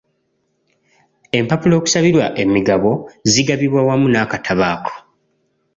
Empapula 1.37 1.73
okusabirwa 1.77 2.25
emigabo 2.43 2.91
zigabibwa 3.31 3.81
wamu 3.87 4.07
n'akatabo 4.09 4.63
ako. 4.73 4.95